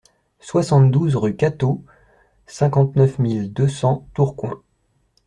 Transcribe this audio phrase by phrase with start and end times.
[0.39, 1.83] soixante-douze rUE CATTEAU,
[2.47, 4.59] cinquante-neuf mille deux cents Tourcoing